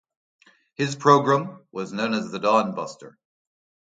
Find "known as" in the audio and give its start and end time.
1.93-2.31